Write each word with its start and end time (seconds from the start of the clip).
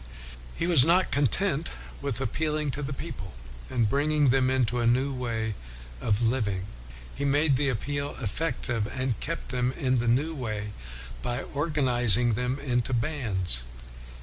He 0.55 0.65
was 0.65 0.83
not 0.83 1.11
content 1.11 1.69
with 2.01 2.19
appealing 2.19 2.71
to 2.71 2.81
the 2.81 2.91
people, 2.91 3.33
and 3.69 3.87
bringing 3.87 4.29
them 4.29 4.49
into 4.49 4.79
a 4.79 4.87
new 4.87 5.13
way 5.13 5.53
of 6.01 6.23
living, 6.23 6.65
he 7.13 7.23
made 7.23 7.55
the 7.55 7.69
appeal 7.69 8.15
effective 8.19 8.87
and 8.87 9.19
kept 9.19 9.49
them 9.49 9.71
in 9.73 9.99
the 9.99 10.07
new 10.07 10.33
way 10.33 10.71
by 11.21 11.43
organizing 11.43 12.33
them 12.33 12.57
into 12.59 12.93
bands. 12.93 13.61